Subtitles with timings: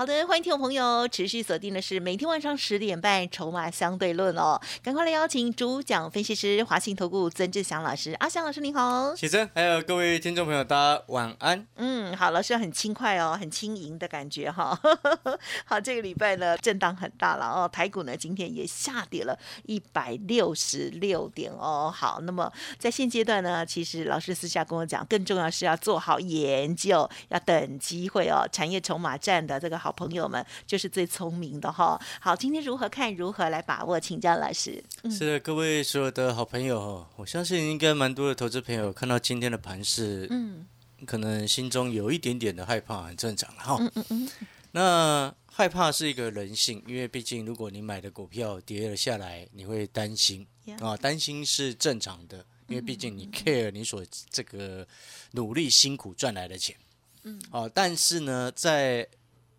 [0.00, 11.66] 好的，欢迎听众朋友持续锁定的是每天晚上十点半《筹码相对论》哦，赶快来邀请主讲分析师华信投顾曾志祥老师，阿祥老师您好，启真，还有各位听众朋友，大家晚安。
[11.76, 14.74] 嗯，好，老师很轻快哦，很轻盈的感觉哈。
[15.66, 21.92] 好，这个礼拜呢震荡很大了哦，台股呢今天也下跌了一百六十六点哦。
[21.94, 28.48] 好，那么在现阶段呢，其实老师私下跟我讲，更重要是要做好研究，要等机会哦。
[28.50, 29.89] 产业筹码战的这个好。
[29.92, 32.00] 朋友们就是最聪明的哈。
[32.20, 34.82] 好，今天如何看，如何来把握，请教老师。
[35.10, 40.66] 是的，各位所有的好朋友哈，我相信应该蛮多的投资朋友看到今天的盘势，嗯，
[41.06, 43.76] 可能心中有一点点的害怕，很正常哈。
[43.80, 44.28] 嗯嗯嗯。
[44.72, 50.46] 那害怕是一个人性，因为毕竟如果你买的股票跌了下来，你会担心
[50.78, 54.86] 啊，担心是正常的，因为毕竟你 care 你所这个
[55.32, 56.76] 努力辛苦赚来的钱，
[57.24, 59.04] 嗯，啊，但是呢，在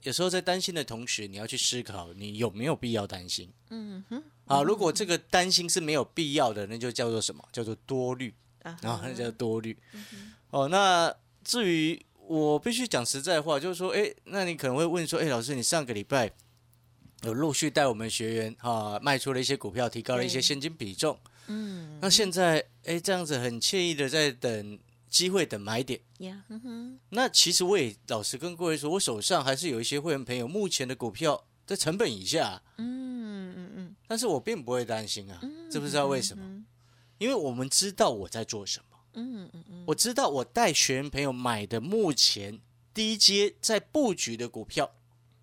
[0.04, 3.52] 有时候在担心的同时，你要去思考你有没有必要担心。
[3.70, 4.24] 嗯哼。
[4.46, 7.44] 啊，如果这个担心是没有必要的，那就叫做什么？
[7.52, 8.34] 叫做多虑。
[8.64, 9.78] 啊，那叫多虑。
[10.50, 16.32] 哦，那至于我必须讲实在话，就是说，哎，那你可能会问说，哎，老师，你上个礼拜
[17.24, 21.18] 有陆续带我们学员哈卖出了一些股票，提高了一些现金比重。
[21.48, 22.00] 嗯。
[22.02, 24.80] 那现在，哎，这样子很惬意的在等。
[25.12, 26.00] 机会等买点，
[27.10, 35.40] 那其实我也老实跟各位说，我手上还是有一些会员朋友，目前的股票在成本以下，嗯嗯嗯，但是我并不会担心啊，
[35.70, 36.64] 知不知道为什么？
[37.18, 42.62] 因为我们知道我在做什么，嗯嗯嗯，我知道我带学员朋友买的目前
[42.94, 44.90] 低阶在布局的股票，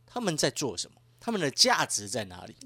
[0.06, 1.00] 他们在做什么？
[1.20, 2.56] 他们的价值在哪里？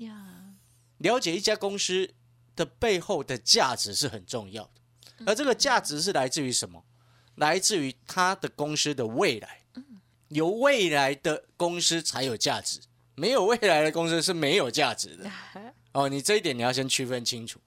[0.98, 2.14] 了解一家公司
[2.54, 6.84] 的背后的价值是很重要的，而这个价值是来自于什么？
[7.36, 9.60] 来自于他的公司的未来，
[10.28, 12.80] 有未来的公司才有价值，
[13.14, 15.30] 没有未来的公司是没有价值的。
[15.92, 17.58] 哦，你这一点你要先区分清楚。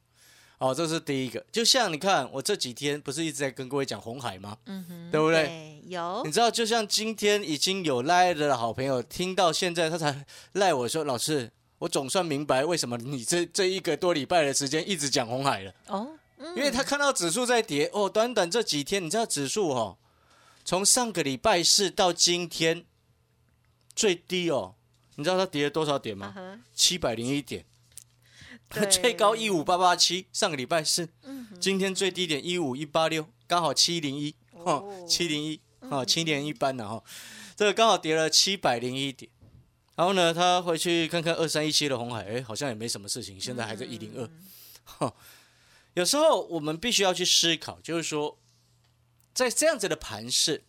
[0.57, 1.45] 哦，这是第一个。
[1.51, 4.57] 就像你看，我这几天不是一直在跟各位讲红海吗？
[4.65, 5.81] 嗯哼，对不对？
[5.87, 6.23] 有。
[6.23, 16.17] 你知道，就像今天已经有赖的好朋友听到现在，他才赖我说：“老师，我总算明白为什么你这这一个多礼拜的时间一直讲红海了。”哦。
[16.55, 19.97] 因为他看到指数在跌哦，短短这几天，你知道指数哦，
[20.65, 22.85] 从上个礼拜四到今天
[23.95, 24.75] 最低哦，
[25.15, 26.59] 你知道它跌了多少点吗？
[26.73, 27.65] 七百零一点，
[28.91, 31.07] 最高一五八八七，上个礼拜四，
[31.59, 37.01] 今天最低点一五一八六，刚好七零一，哦，七零一，哦，七年一班的哈，
[37.55, 39.31] 这个刚好跌了七百零一点，
[39.95, 44.29] 然后呢，他回去看看二三一七的红海，哎，好像也没什么事情，现在还在一零二，
[44.83, 45.13] 哈。
[45.95, 48.37] 有时候我们必须要去思考，就是说，
[49.33, 50.63] 在这样子的盘势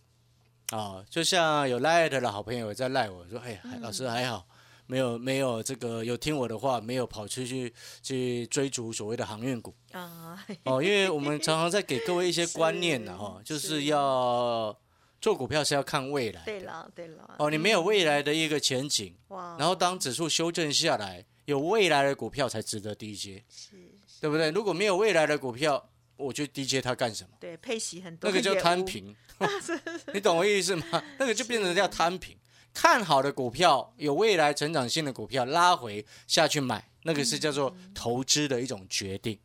[0.71, 4.47] 啊，就像有赖的好朋友在赖我说：“哎，老师还好，
[4.85, 14.77] 没有没有这个有听我的话，没有跑出去去追逐所谓的航运股啊。”哦，因为我们常常在给各位一些观念呢， 哈，就是要
[15.19, 16.41] 做股票是要看未来。
[16.45, 17.35] 对了，对了。
[17.37, 19.57] 哦，你没有未来的一个前景，哇！
[19.59, 23.43] 然后当指数修正下来，有未来的股票才值得低接。
[23.49, 23.75] 是。
[24.19, 24.49] 对不对？
[24.51, 27.29] 如果没有未来的股票，我就低接它干什么？
[27.39, 29.15] 对，配息很多，那个叫摊平。
[30.13, 31.03] 你懂我意思吗？
[31.19, 32.35] 那个就变成叫摊平。
[32.73, 39.39] 看好的股票，有未来成长性的股票，拉回下去买，那个是叫做投资的一种决定。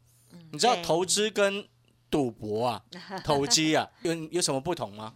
[0.50, 1.66] 你知道投资跟
[2.10, 2.82] 赌博啊、
[3.24, 5.14] 投机啊有有什么不同吗？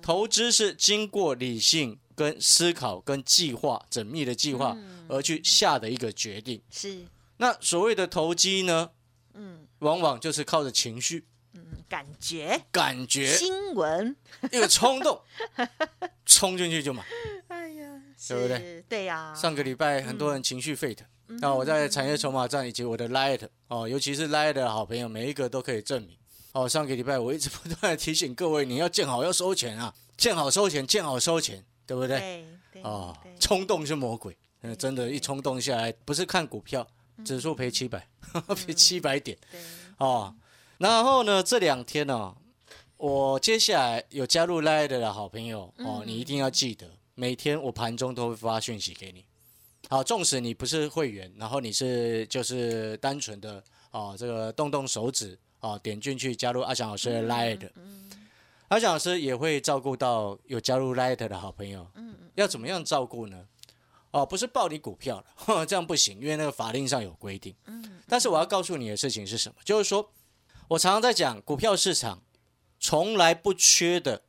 [0.00, 4.76] 投资是经过理性跟思考跟计划缜密的计划
[5.08, 6.60] 而去下的一个决定。
[6.70, 7.04] 是。
[7.38, 8.90] 那所谓的投机呢？
[9.34, 14.14] 嗯，往往就是靠着情绪，嗯，感觉，感觉，新闻，
[14.52, 15.20] 一个冲动，
[16.26, 17.02] 冲进去就买。
[17.48, 18.84] 哎呀，对不对？
[18.88, 19.34] 对呀。
[19.34, 21.06] 上个礼拜很多人情绪沸腾，
[21.40, 26.16] 那我在产业筹码站以及我的 Light 哦，尤其是 Light 的好朋友，每一个都可以证明。
[26.52, 32.46] 哦，上个礼拜我一直不断的提醒各位，你要见好要收钱啊，见好收钱，见好收钱，对不对？
[32.70, 32.82] 对。
[32.82, 36.86] 哦，冲动是魔鬼，嗯，真的，一冲动下来，不是看股票。
[37.24, 38.06] 指数赔七百，
[38.66, 39.36] 赔七百点，
[39.98, 40.34] 哦，
[40.78, 42.34] 然后呢，这两天呢，
[42.96, 49.24] 我接下来有加入 Line 的好朋友哦，你一定要记得，每天我盘中都会发讯息给你。
[49.88, 57.68] 好，纵使你不是会员，然后你是就是单纯的哦，这个动动手指哦，点进去加入阿翔老师的 Light，
[58.68, 61.86] 阿翔老师也会照顾到有加入 Light 的好朋友。
[61.94, 63.44] 嗯嗯，要怎么样照顾呢？
[64.12, 67.54] 哦，不是报你股票了， 这样不行，因为那个法令上有规定。
[67.64, 69.56] 嗯，但是我要告诉你的事情是什么？
[69.64, 70.12] 就是说
[70.68, 72.22] 我常常在讲，股票市场
[72.78, 74.22] 从来不缺的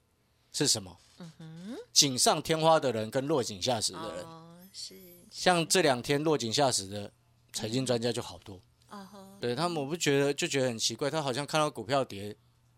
[0.52, 0.98] 是什么？
[1.20, 4.26] 嗯哼，锦上添花的人跟落井下石的人。
[4.26, 4.96] 哦，是。
[5.30, 7.12] 像这两天落井下石的
[7.52, 8.60] 财经专家就好多。
[8.88, 9.10] 啊
[9.42, 12.34] 对他们，我不觉得就觉得很奇怪，他好像看到股票跌，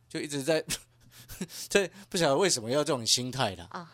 [0.09, 0.65] 就一直在，
[1.69, 3.63] 这不晓得为什么要这种心态的。
[3.65, 3.87] 啊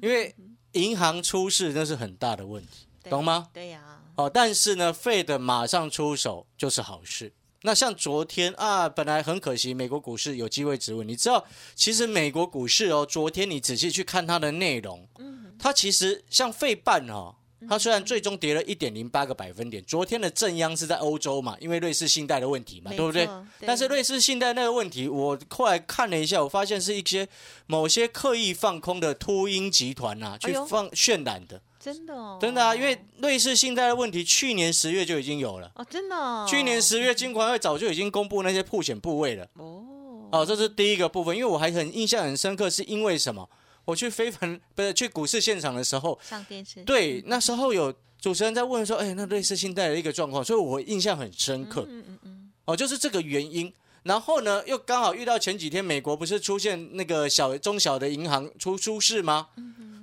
[0.00, 0.34] 因为。
[0.72, 3.48] 银行出事那是很大的问题，懂吗？
[3.52, 4.02] 对呀。
[4.16, 7.32] 哦，但是呢，费的马上出手就是好事。
[7.62, 11.06] 那像昨天啊，本来很可惜，美国股市有机会止稳。
[11.06, 11.44] 你知道，
[11.74, 17.34] 其实美国股市哦，昨天你仔细去看它的内容，嗯，它其实像费半哦。
[17.66, 23.28] 它虽然最终跌了一点零八个百分点，昨天的正央是在欧洲嘛，因为瑞士信贷的问题嘛，对不对？
[23.66, 27.26] 但是瑞士信贷那个问题，我后来看了一下，我发现是一些
[27.66, 35.70] 某些刻意放空的秃鹰集团呐，去放渲染的，真的哦，真的啊，因为瑞士信贷的问题，去年十月就已经有了。
[35.74, 39.44] 哦，真的，去年十月金管会早就已经公布那些破险部位了。
[39.54, 43.48] 哦，哦，这是第一个部分，因为我还很印象很深刻，是因为什么？
[43.88, 47.90] 我去非凡不是去股市现场的时候，上电视对，那时候有
[48.20, 51.86] 主持人在问说：“哎，那类似信贷的一个状况。”所以我印象很深刻。
[51.88, 52.52] 嗯嗯嗯。
[52.66, 53.72] 哦，就是这个原因。
[54.02, 59.48] 然后呢，又刚好遇到前几天美国不是出现那个小中小的银行出出事吗？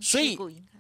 [0.01, 0.35] 所以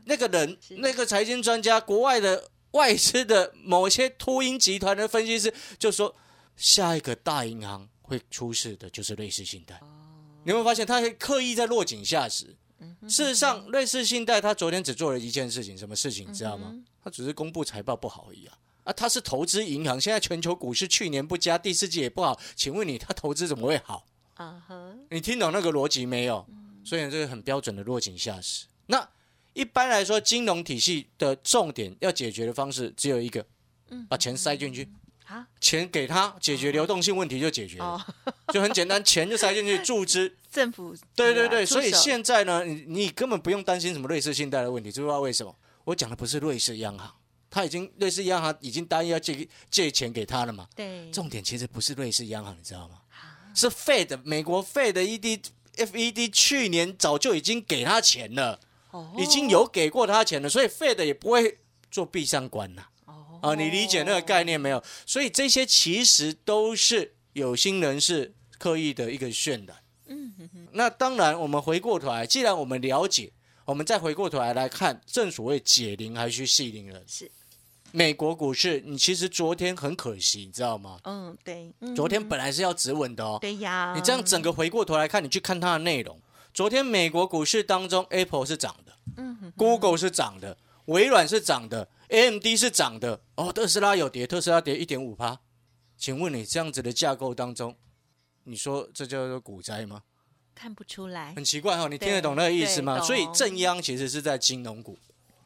[0.05, 6.15] 那个人，那个财经专家，国外的外资的某些秃鹰集团的分析师就说，
[6.57, 9.75] 下一个大银行会出事的就是类似信贷。
[9.75, 9.85] 哦。
[10.43, 12.55] 你有没有发现，他刻意在落井下石？
[13.07, 16.75] 事实上，瑞士信贷他昨天只做了一件事情，什么事情你知道吗？
[17.03, 18.57] 他只是公布财报不好而已啊！
[18.83, 24.05] 啊，他是投资银行，现在全球股市去年不佳，第四季也不好，请问你他投资怎么会好？
[24.35, 26.45] 啊哈，你听懂那个逻辑没有？
[26.83, 28.65] 所以这个很标准的落井下石。
[28.87, 29.07] 那
[29.53, 33.45] 一般来说，金融体系的重点要解决的方式只有一个，
[34.09, 34.87] 把钱塞进去。
[35.25, 38.05] 啊钱给他解决流动性问题就解决了，
[38.53, 40.31] 就很简单，钱就塞进去注资。
[40.55, 45.53] 政府对对对，所以现在呢，你你根本不用担心什么瑞士信贷的问题，知不知道为什么？
[45.83, 47.13] 我讲的不是瑞士央行，
[47.49, 50.65] 他已经瑞士央行已经答应要借借钱给他了嘛。
[50.73, 53.01] 对，重点其实不是瑞士央行，你知道吗？
[53.53, 55.41] 是 Fed 美国 Fed ED
[55.75, 58.59] FED 去年早就已经给他钱了，
[59.17, 61.59] 已经有给过他钱了，所以 Fed 也不会
[61.91, 62.85] 做闭上关呐。
[63.41, 64.81] 啊，你理解那个概念没有？
[65.05, 69.77] 所以这些其实都是有心人士刻意的一个渲染。
[70.71, 73.31] 那当然，我们回过头来，既然我们了解，
[73.65, 77.03] 我们再回过头来来看，正所谓解铃还须系铃人。
[77.07, 77.31] 是。
[77.91, 80.99] 美国股市，你其实昨天很可惜，你知道吗？
[81.05, 81.73] 嗯，对。
[81.95, 83.37] 昨天本来是要止稳的哦。
[83.39, 83.93] 对呀。
[83.95, 86.19] 你这样整个回过头来看，你去看它的内容，
[86.53, 91.87] 昨天美国股市当中，Apple 是涨的，嗯哼，Google 是涨的，微软是涨的。
[92.09, 95.39] A M D 是涨的哦，特斯拉有跌，特斯拉跌一点五趴。
[95.97, 97.75] 请问你这样子的架构当中，
[98.43, 100.03] 你说这叫做股灾吗？
[100.55, 102.99] 看不出来，很奇怪哈，你听得懂那个意思吗？
[103.01, 104.97] 所以正央其实是在金融股，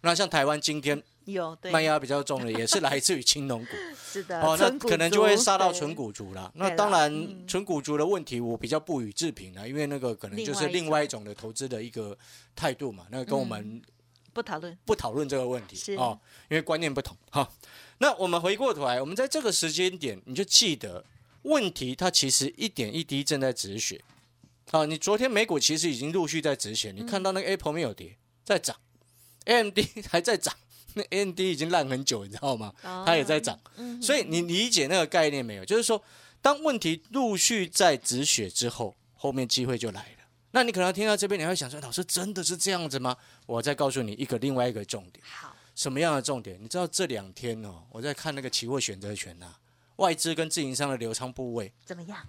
[0.01, 3.71] 那像台湾今天有卖压比较重的，也是来自于金融股。
[4.09, 6.51] 是的，哦，那可能就会杀到纯股族了。
[6.56, 12.18] 那当然，纯股族的问题我比较不予置评了，因为那个可能就是另外一种的投资的一个
[12.56, 13.81] 态度嘛，那跟我们。
[14.31, 16.18] 不讨论，不讨论这个问题哦，
[16.49, 17.51] 因为观念不同哈。
[17.97, 21.04] 那我们回过头来，我们在这个时间点，你就记得
[21.42, 23.99] 问题，它其实一点一滴正在止血。
[24.71, 28.76] 好，你昨天美股其实已经陆续在止血，你看到那个 Apple 没有跌，在涨
[29.45, 30.56] ，AMD 还在涨，
[30.94, 32.71] 那 AMD 已经烂很久，你知道吗？
[32.83, 33.59] 它也在涨，
[33.99, 35.66] 所以你理解那个概念没有？
[35.66, 36.02] 就是说，
[36.42, 40.26] 当问题陆续在止血之后，后面机会就来了。
[40.52, 45.23] 那你可能听到这边，你会想说：“老师真的是这样子吗？”我再告诉你一个另外一个重点。
[45.23, 46.57] 好，什么样的重点？
[46.61, 49.56] 你知道这两天哦，我在看那个期货选择权呐，
[49.97, 52.28] 外资跟自营商的流仓部位怎么样？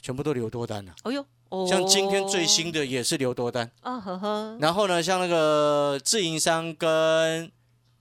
[0.00, 0.94] 全部都留多单了。
[1.04, 1.26] 哦呦，
[1.68, 3.70] 像今天最新的也是留多单。
[3.80, 4.58] 啊呵呵。
[4.60, 7.50] 然后呢，像那个自营商跟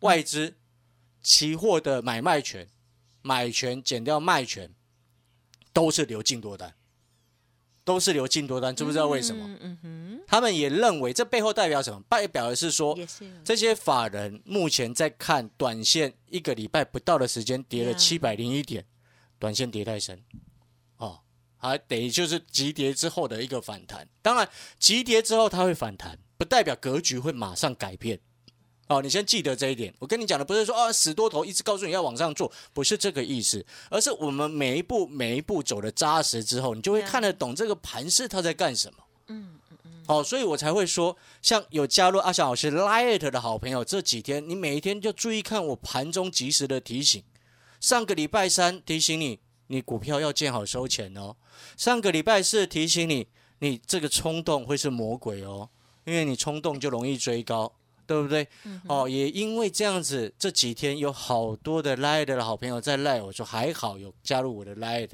[0.01, 0.55] 外资
[1.21, 2.67] 期货的买卖权、
[3.21, 4.71] 买权减掉卖权，
[5.73, 6.73] 都是留进多单。
[7.83, 9.57] 都是留进多单，知不知道为什么？
[9.61, 12.03] 嗯哼，他们也认为这背后代表什么？
[12.09, 12.93] 代表的是说，
[13.45, 18.83] 这些法人目前在看短线，一个礼拜不到的时间跌了七百零一点，
[19.39, 20.21] 短线跌太深，
[21.59, 24.07] 哦，还得就是急跌之后的一个反弹。
[24.21, 24.47] 当然，
[24.79, 28.19] 急跌之后它会反弹，不代表格局会马上改变，
[28.87, 29.93] 哦，你先记得这一点。
[29.99, 38.99] 我跟你讲的不是说啊死多头一直告诉你要往上做，不是这个意思，而是我们每一步每一步走的扎实之后，你就会看得懂这个盘势它在干什么。
[39.27, 39.91] 嗯嗯嗯。
[40.07, 47.23] 哦，所以我才会说，像有加入阿翔老师 Light 的好朋友，这几天你每一天就注意看我盘中及时的提醒。
[47.81, 51.35] 上个礼拜三提醒你，你股票要见好收钱哦。
[51.75, 53.27] 上个礼拜四提醒你，
[53.59, 55.69] 你这个冲动会是魔鬼哦，
[56.05, 57.73] 因为你冲动就容易追高。
[58.07, 58.47] 对不对？
[58.87, 65.09] 哦，也因为这样子，这几天有好多的 Light 的好朋友在赖我说还好有加入我的 Light。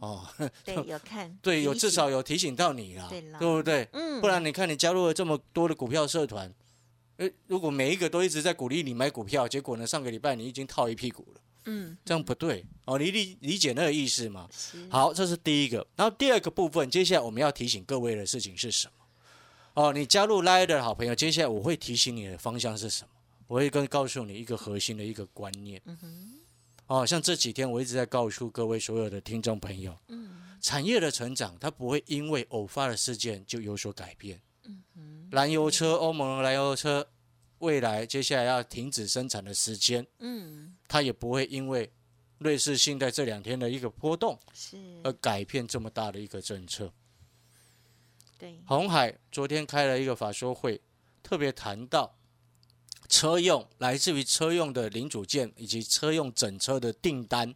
[0.00, 0.26] 哦，
[0.66, 3.88] 对，有看， 对，有至少有提醒到你啦，对不对？
[3.92, 6.52] 嗯，不然你看你加入了这么多的股票社团，
[7.18, 14.48] 诶，如果每一个都一直在鼓励你买股票，结果呢，上个礼拜你已经套一屁股了，嗯，这样不对哦，你理理解那个意思吗？
[14.88, 18.92] 好，这是第一个，然后第二个部分，接下来我们要提醒各位的事情是什么？
[19.74, 23.10] 哦，你加入 Line 的好朋友，接下来我会提醒你的方向是什么？
[23.46, 25.80] 我会跟告诉你一个核心的一个观念。
[25.84, 26.32] 嗯哼。
[26.86, 34.40] 哦，像这几天我一直在告诉各位所有的听众朋友，嗯，产业的成长它不会因为偶发的事件就有所改变。
[34.64, 35.28] 嗯哼。
[35.30, 37.08] 燃油车，欧盟燃油车
[37.58, 41.88] 未来接下来要停止生产的时间，嗯，它也不会因为
[42.38, 46.92] 瑞士信贷这两天的一个波动，是而改变这么大的一个政策。
[48.36, 50.80] 对红海昨天开了一个法说会，
[51.22, 52.18] 特别谈到
[53.08, 57.54] 车用来自于车用的零组件以及车用整车的订单。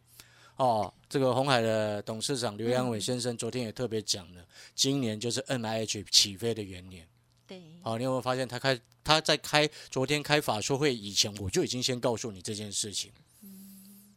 [0.55, 7.09] 哦，这个红海的董事长刘阳伟先生昨天也特别讲了，今年就是 N I H 起飞的元年。
[7.47, 13.13] 对，好，你有没有发现他开他在开昨天开法说会以前，我就已经先告诉你这件事情。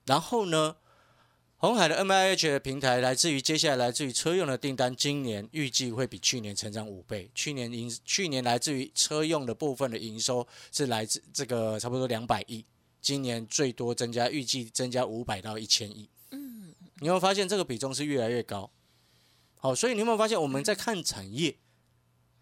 [0.05, 0.75] 然后呢？
[1.59, 7.31] 红海的 M I H 的平台来自于接下来来自于车用的订单，今年预计会比去年成长五倍。
[7.33, 12.63] 去年营去年来自于车用的部分的营收是来自这个差不多两百亿，
[13.01, 16.07] 今年最多增加预计增加五百到一千亿。
[16.29, 18.69] 嗯，你有没有发现这个比重是越来越高？
[19.57, 21.57] 好，所以你有没有发现我们在看产业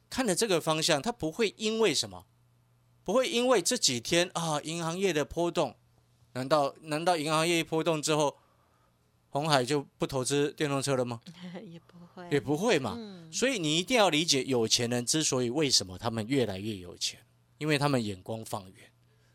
[0.09, 2.25] 看的这个方向，它不会因为什么，
[3.03, 5.75] 不会因为这几天啊银行业的波动，
[6.33, 8.37] 难道难道银行业一波动之后？
[9.29, 11.19] 红海就不投资电动车了吗？
[11.69, 12.97] 也不会，也不会嘛。
[13.29, 17.19] 所以你一定要理解，有钱人之所以为什么他们越来越有钱，
[17.57, 18.89] 因为他们眼光放远，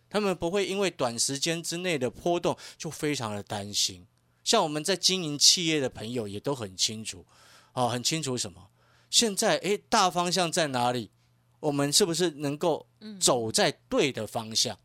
[0.08, 4.06] 他们不会因为短时间之内的波动就非常的担心。
[4.42, 7.26] 像我们在经营企业的朋友也都很清楚，
[7.74, 8.70] 哦，很清楚什么？
[9.10, 11.10] 现在诶，大方向在哪里？
[11.60, 12.86] 我们是不是能够
[13.20, 14.78] 走在对的方向？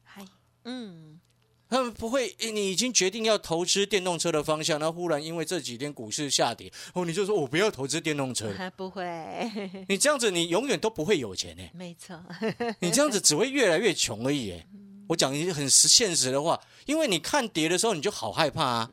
[0.65, 1.21] 嗯。
[1.67, 8.53] 他们不会，你已经决定要投资电动车的方向，然后忽然因为这几天股市下跌，哦，你就说我不要投资电动车。
[8.77, 9.03] 不会，
[9.89, 11.63] 你这样子你永远都不会有钱呢。
[11.73, 12.15] 没错，
[12.79, 14.51] 你这样子只会越来越穷而已。
[14.51, 14.67] 哎，
[15.09, 18.91] 我讲一句很实现实的话，因为你看跌的时候你就好害怕啊，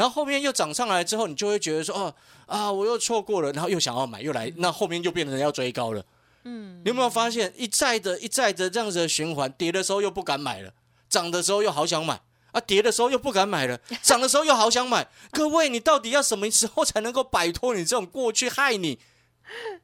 [0.00, 2.14] 然后后面又涨上来之后，你就会觉得说，哦
[2.46, 6.02] 啊，我又错过了，然后又想要买，又来，那后面又变成要追高了。
[6.44, 9.52] 嗯，你有没有发现一再的、一再的这样子的循环？
[9.52, 10.72] 跌的时候又不敢买了。
[11.10, 12.18] 涨的时候又好想买
[12.52, 15.06] 啊，跌的时候又不敢买了， 涨的时候又好想买。
[15.32, 18.98] 各位，你到底要什么时候才能够摆脱你这种过去害你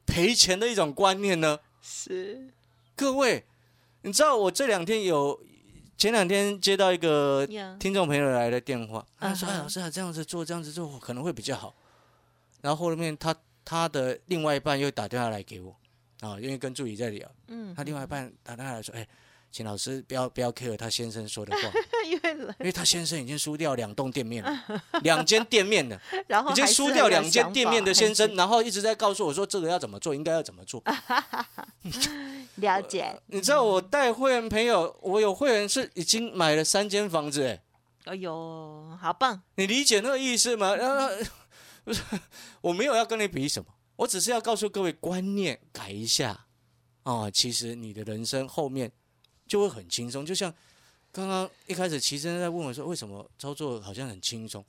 [0.07, 1.59] 赔钱的一种观念呢？
[1.79, 2.47] 是，
[2.95, 3.45] 各位，
[4.01, 5.39] 你知道我这两天有
[5.97, 7.47] 前两天接到一个
[7.79, 11.75] 听众朋友来的电话，他说：“哎，老师啊，这样子做，这样子做可能会比较好。”
[12.61, 13.35] 然后后面他
[13.65, 15.75] 他的另外一半又打电话来给我
[16.21, 19.07] 啊，因为跟助理在聊，嗯，他另外一半打电话来说：“哎。”
[19.49, 21.61] 请老师不要不要 care 他先生说的话，
[22.05, 24.63] 因为因为他先生已经输掉两栋店面了，
[25.01, 30.83] 两间店面了，然后已经输掉两间店面的先生，然后一直在告诉我说这个要怎么做，应该要怎么做。
[32.57, 33.19] 了解。
[33.27, 37.61] 你知道我带会员朋友，我有会员是已经买了三间房子，哎，
[38.05, 39.41] 哎呦，好棒！
[39.55, 40.75] 你理解那个意思吗？
[41.83, 42.03] 不是，
[42.61, 46.45] 我没有要跟你比什么，我只是要告诉各位观念改一下
[47.03, 47.31] 啊。
[47.31, 48.91] 其实你的人生后面。
[49.47, 50.53] 就会很轻松，就像
[51.09, 54.61] 刚刚一开始齐真在问我说：“为什么操作好像很轻松？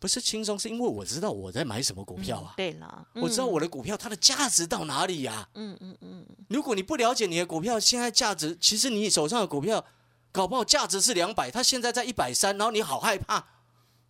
[0.00, 2.54] 不是轻松，是因为我知道我在买什么股票啊。
[2.56, 5.48] 对了，我知道我的股票它的价值到哪里呀？
[5.54, 6.26] 嗯嗯嗯。
[6.48, 9.84] 如果你不了解你的股票现在价值，其实你手上的股票
[10.32, 13.44] 搞不好价值是两百，它现在在一百三，然后你好害怕。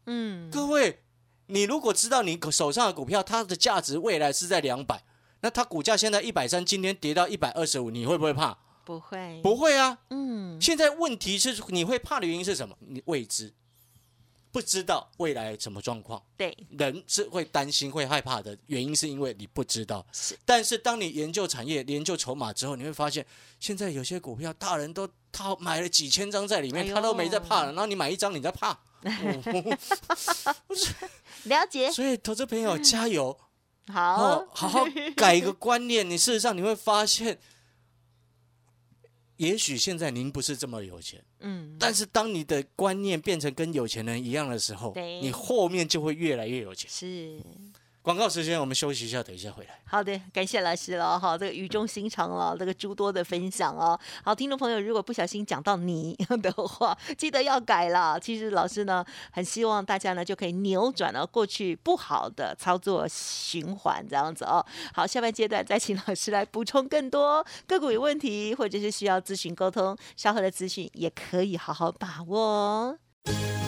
[0.06, 1.02] 嗯，各位，
[1.46, 5.02] 你如果知道你手上的股票它的价值未来是在两百，
[5.40, 8.56] 那它股价现在一百三，今天跌到一百二十五，你会不会怕？
[8.84, 9.98] 不会，不会啊。
[10.10, 12.76] 嗯，现在问题是你会怕的原因是什么？
[12.80, 13.52] 你未知，
[14.52, 20.04] 不知道未来什么状况，对，人是会担心、会害怕的原因，是因为你不知道。
[20.12, 23.24] 是，但是当你研究产业、研究筹码之后，你会发现，
[23.58, 28.78] 现在有些股票大人都他买了几千张在里面，哎他都没在怕了，然后你买一张你在怕。
[31.44, 33.38] 了解，所以投资朋友加油。
[33.88, 34.14] 好。
[34.16, 34.84] 哦，，好好
[35.16, 36.08] 改一个观念。
[36.08, 37.40] 你事实上你会发现，
[39.40, 41.18] 也许现在您不是这么有钱。
[41.40, 46.90] 嗯，但是当你的观念变成跟有钱人一样的时候对，你后面就会越来越有钱。
[46.90, 47.40] 是。
[48.10, 49.80] 广告时间，我们休息一下，等一下回来。
[49.84, 53.96] 好的，感谢老师了哈，这个语重心长了，这个诸多的分享哦。
[54.24, 58.18] 好，听众朋友，如果不小心讲到你的话，记得要改了。
[58.18, 64.66] 其实老师呢，很希望大家呢就可以扭转了过去不好的操作循环，这样子哦。
[64.92, 72.98] 好，下半阶段再请老师来补充更多个股有问题，或者是需要咨询沟通，稍后的资讯也可以好好把握哦。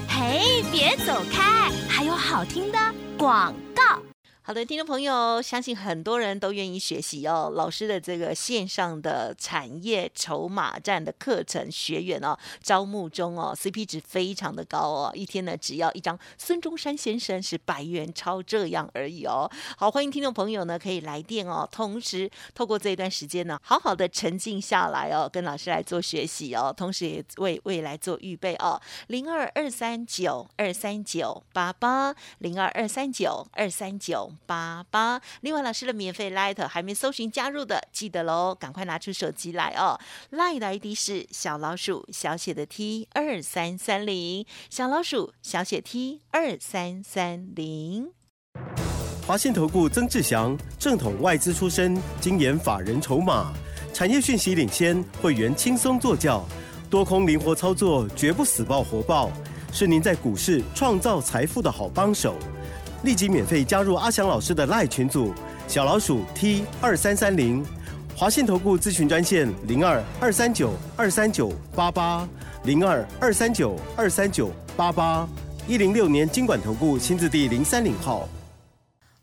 [0.09, 2.79] 嘿，别走开，还有好听的
[3.17, 4.03] 广告。
[4.45, 7.53] 好的，听众朋友，相信很多人都愿意学习哦。
[7.55, 19.49] 老师的这个线上的产业筹码战的课程学员哦，招募中哦，CP 值非常的高哦，一天呢只要一张孙中山先生是百元钞这样而已哦。
[19.77, 28.83] 好，欢迎听众朋友呢可以来电哦，同时透过这一段时间呢，好好的沉静下来哦，跟老师来做学习哦，同时也为未来做预备哦。
[29.07, 35.21] 零二二三九二三九八八零二二三九二三九八八。
[35.41, 39.99] 另外，老师的免费 Light 还没搜寻加入的，记得喽，赶快拿出手机来哦。
[40.31, 48.13] Light 的 ID 是小老鼠小写的 T 二三三零，小老鼠小写 T 二三三零。
[49.27, 53.53] 华信投顾曾志祥，正统外资出身，精研法人筹码，
[53.95, 56.45] 产业讯息领先，会员轻松做教，
[56.91, 59.31] 多空灵活操作，绝不死爆活爆，
[59.73, 62.37] 是您在股市创造财富的好帮手。
[63.03, 65.35] 立即免费加入阿翔老师的赖群组，
[65.67, 67.65] 小老鼠 T 二三三零，
[68.17, 72.29] 华信投顾咨询专线零二二三九二三九八八
[72.65, 75.29] 零二二三九二三九八八，
[75.67, 78.29] 一零六年经管投顾新字第零三零号。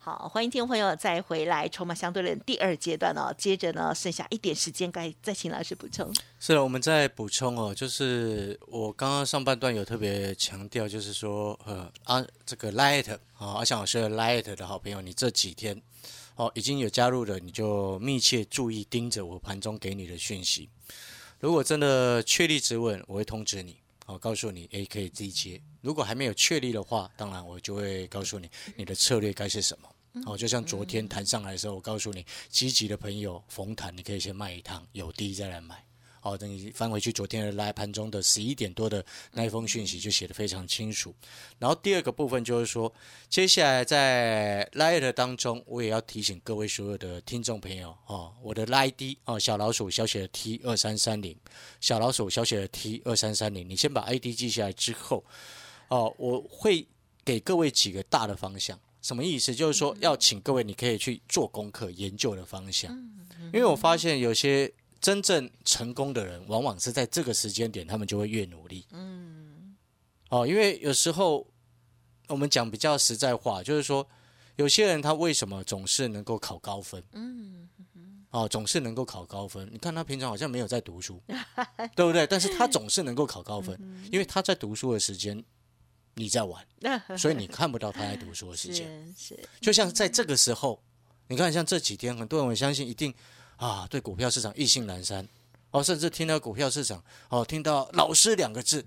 [0.02, 3.36] 好，欢迎听众朋友再回来《筹码相对论》第二阶段哦。
[3.38, 6.10] 接着呢，剩下一点时间，该再请老师补充。
[6.40, 15.80] 是的，我们再补充哦，就是我刚刚上半段有特别强调，就是说，呃，啊，这个 Light 啊，阿翔老师的 Light 的好朋友，你这几天
[16.36, 20.70] 哦已经有加入了，你就密切注意盯着我盘中给你的讯息。
[21.42, 25.62] 如果真的确立止稳，我会通知你，哦，告诉你，诶，可以自己接。
[25.82, 29.88] 如果还没有确立的话，当然我就会告诉你你的策略该是什么。
[30.26, 35.84] 哦，就像昨天谈上来的时候，我告诉你，积极的朋友逢谈你可以先卖一趟，有低再来买。
[36.22, 41.16] 哦，等你翻回去昨天的来盘中的十一点多的那一封讯息就写的非常清楚。
[41.58, 42.94] 然后第二个部分就是说，
[43.30, 51.34] 接下来在 Light 当中，我也要提醒各位所有的听众朋友哦，我的 ID 哦，小老鼠小写的 T 二三三零，
[51.80, 55.24] 小老鼠小写的 T 二三三零，你先把 ID 记下来之后，
[55.88, 56.86] 哦，我会
[57.24, 58.78] 给各位几个大的方向。
[59.02, 59.56] 什么意思？
[59.56, 62.92] 就是说要请各位，你可以去做功课、研究的方向。
[63.54, 68.86] 因为我发现有些真正成功的人，往往是在这个时间点，他们就会越努力。
[68.92, 69.76] 嗯，
[70.30, 71.48] 哦，因为有时候
[72.28, 74.08] 我们讲比较实在话，就是说
[74.58, 77.02] 有些人他为什么总是能够考高分？
[77.14, 77.70] 嗯，
[78.32, 79.68] 哦，总是能够考高分。
[79.72, 81.20] 你看他平常好像没有在读书，
[81.96, 82.28] 对不对？
[82.28, 83.80] 但是他总是能够考高分，
[84.12, 85.44] 因为他在读书的时间
[86.20, 86.68] 你在玩，
[87.18, 89.16] 所以你看不到他在读书的时间。
[89.62, 90.84] 就像在这个时候，
[91.28, 93.14] 你看像这几天，很多人我相信一定
[93.56, 95.28] 啊，对股票市场意兴阑珊。
[95.72, 98.86] 哦，甚至听到股票市场哦，听到老师两个字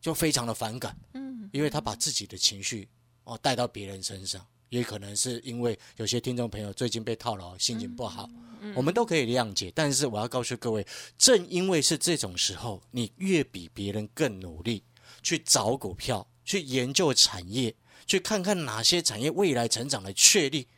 [0.00, 2.86] 就非常的反感，嗯，因为他把自己的情绪
[3.24, 8.28] 哦带到别人身上，也可能是因为有些听众朋友最近被套牢，心情不好，
[8.76, 9.72] 我们都可以谅解。
[9.74, 10.86] 但是我要告诉各位，
[11.16, 14.84] 正因为是这种时候，你越比别人更努力
[15.22, 17.74] 去找股票，去研究产业。
[18.06, 20.68] 去看看哪些产业未来成长的确立，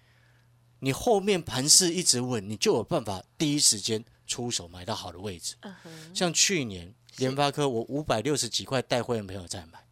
[0.78, 5.56] 你后面盘势一直稳，你就有办法第一时间出手买到好的位置。
[6.14, 9.84] 像去年联发科，我五百六十几块带会员朋友在买，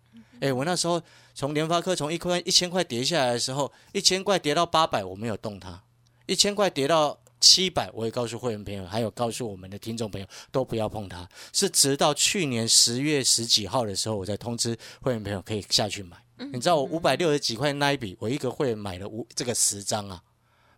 [0.43, 1.03] 哎，我那时候
[1.35, 5.83] 从联发科从一块一千块跌下来的时候，一千块跌到八百，我没有动它；
[6.27, 11.29] 一千块跌到七百，我也告诉会员朋友，还有告诉我们的听众朋友，都不要碰它。
[11.53, 16.17] 是直到去年十月十几号的时候，我才通知会员朋友可以下去买。
[16.53, 20.23] 你知道我五百六十几块那一笔，我一个会员买了五这个十张啊，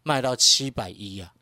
[0.02, 1.32] 卖到七百一啊。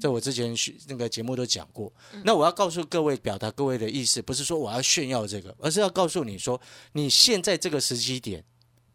[0.00, 0.52] 这我之前
[0.88, 1.92] 那个节目都讲过。
[2.24, 6.60] 那我要告诉各位，表达各位的意思，不是说我要炫耀这个，而是要告诉你说，
[6.92, 8.44] 你现在这个时机点，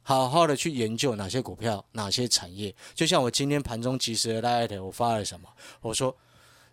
[0.01, 2.73] 好好的去研究哪些股票、哪些产业。
[2.93, 5.49] 就像我今天盘中及时的我发了什么？
[5.81, 6.15] 我说。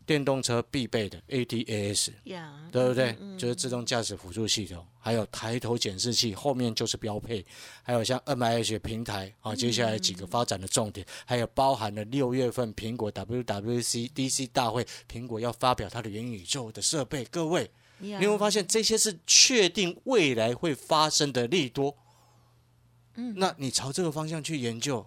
[0.06, 2.10] 电动车必备的 ADAS，
[2.70, 3.18] 对不对？
[3.36, 7.44] 就是自动驾驶辅助系统，还有抬头显示器，后面就是标配。
[7.82, 17.24] 还有像 MIH 平台啊，接下来几个发展的重点，还有包含了六月份苹果 WWC DC 大会，苹果要发表它的元宇宙的设备。
[17.24, 21.92] 各位，你有没有发现这些是确定未来会发生的利多？
[23.16, 25.04] 嗯，那你朝这个方向去研究，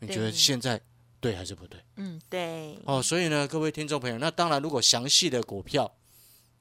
[0.00, 0.80] 你觉得现在？
[1.20, 1.80] 对还是不对？
[1.96, 2.78] 嗯，对。
[2.84, 5.92] 哦，所以呢，各位听众朋友，那当然，如果详细的股票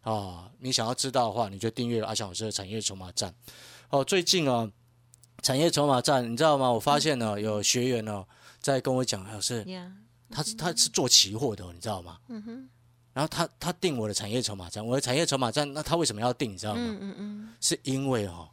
[0.02, 3.32] 啊，你想要知道的话，你就订阅阿翔老师的产业筹码站。
[3.90, 4.68] 哦，最近啊，
[5.44, 6.72] 产业筹码站，你知道吗？
[6.72, 8.26] 我发现呢，有学员呢
[8.60, 9.64] 在跟我讲，老师，
[10.32, 12.18] 他是他是做期货的，你知道吗？
[12.30, 12.70] 嗯哼。
[13.14, 16.54] 然后他他订我的产业筹码站，我的产业筹码站，那他为什么要订？
[16.54, 16.82] 你知道吗？
[16.82, 17.50] 嗯嗯嗯。
[17.62, 18.50] 是因为哈。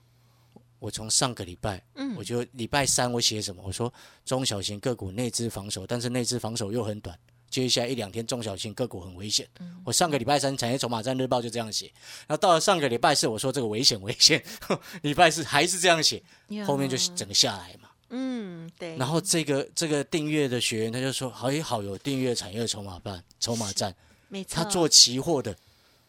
[0.85, 3.63] 我从上个礼拜，嗯，我就礼拜三我写什么？
[3.65, 3.91] 我说
[4.27, 7.19] 中小型个股内资防守，但是内资防守又很短，
[7.49, 9.49] 接下来一两天中小型个股很危险。
[9.83, 11.87] 我上个礼拜三产业筹码战日报就这样写，
[12.27, 14.45] 然后到了上个礼拜四，我说这个危险危险，
[15.01, 16.23] 礼拜四还是这样写，
[16.67, 17.89] 后面就整个下来嘛。
[18.11, 18.95] 嗯，对。
[18.99, 23.97] 然后这个这个订阅的学员他就说，好也好有订阅产业筹码办筹码站，
[24.29, 24.57] 没错。
[24.57, 25.57] 他做期货的，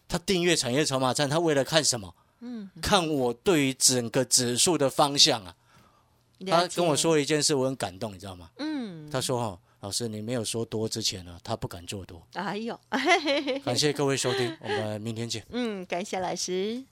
[0.06, 2.14] 他订阅产业筹码站，他为了看什么？
[2.40, 5.54] 嗯，看我对于整个指数的方向啊，
[6.46, 8.50] 他跟我说了一件事，我很感动，你知道吗？
[8.58, 12.22] 嗯，他说哈，老师你没有说多之前呢，他不敢做多。
[12.34, 12.78] 哎呦，
[13.64, 15.44] 感谢各位收听，我们明天见。
[15.50, 16.84] 嗯，感谢老师。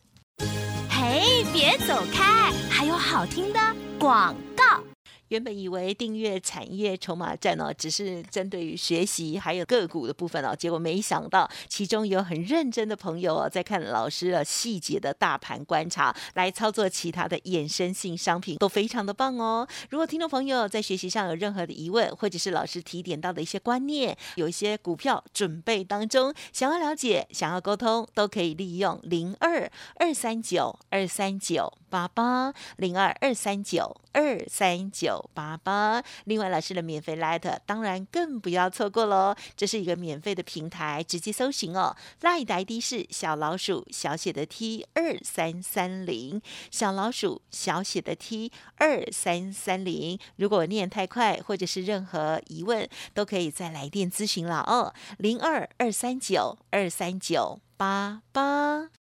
[0.88, 3.60] 嘿，别走开，还有好听的
[3.98, 4.82] 广告。
[5.28, 19.66] 原本以为订阅产业筹码站呢，只是针对于学习还有个股的部分哦，结果没想到其中有很认真的朋友哦，在看老师的细节的大盘观察来操作其他的衍生性商品，都非常的棒哦。
[19.90, 35.30] 如果听众朋友在学习上有任何的疑问，或者是老师提点到的一些观念，有一些股票准备当中想要了解、想要沟通，都可以利用零二二三九二三九八八零二二三九二三九。
[35.32, 39.32] 八八，另外老师的免费 Light 当然更不要错过喽！
[39.56, 41.94] 这是一个免费的平台，直接搜寻哦。
[42.22, 50.18] Light 的 ID 是小老鼠小写的 T 二三三零，小老鼠小写的 T 二三三零。
[50.34, 54.92] 如果念太快或者是任何疑问，都可以再来电咨询了哦。
[55.18, 59.03] 零二二三九二三九八八。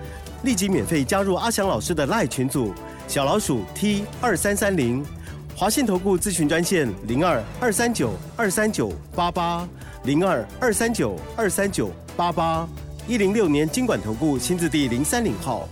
[0.43, 2.73] 立即免费加入阿翔老师的赖群组，
[3.07, 5.05] 小老鼠 T 二三三零，
[5.55, 9.67] 华信投顾咨询专线零二二三九二三九八八
[10.03, 12.67] 零二二三九二三九八八
[13.07, 15.69] 一零六年经管投顾新字第零三零号。